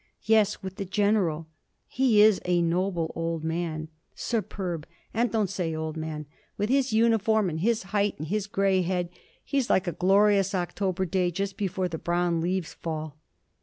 'Yes, 0.23 0.63
with 0.63 0.77
the 0.77 0.85
General!' 0.85 1.45
'He 1.87 2.23
is 2.23 2.41
a 2.45 2.63
noble 2.63 3.11
old 3.15 3.43
man.' 3.43 3.87
'Superb. 4.15 4.87
And 5.13 5.31
don't 5.31 5.47
say 5.47 5.75
"old 5.75 5.95
man." 5.95 6.25
With 6.57 6.69
his 6.69 6.91
uniform 6.91 7.51
and 7.51 7.59
his 7.59 7.83
height 7.93 8.15
and 8.17 8.27
his 8.27 8.47
grey 8.47 8.81
head, 8.81 9.09
he 9.45 9.59
is 9.59 9.69
like 9.69 9.85
a 9.87 9.91
glorious 9.91 10.55
October 10.55 11.05
day 11.05 11.29
just 11.29 11.55
before 11.55 11.87
the 11.87 11.99
brown 11.99 12.41
leaves 12.41 12.73
fall.' 12.73 13.15